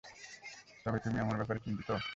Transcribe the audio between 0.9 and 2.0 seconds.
তুমি আমার ব্যাপারে চিন্তিত?